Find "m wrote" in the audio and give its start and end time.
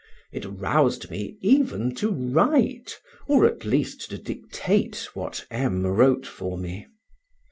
5.51-6.25